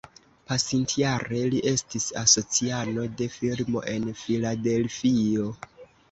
Pasintjare, 0.51 1.41
li 1.55 1.59
estis 1.71 2.07
asociano 2.21 3.03
de 3.19 3.27
firmo 3.33 3.83
en 3.91 4.07
Filadelfio. 4.23 5.47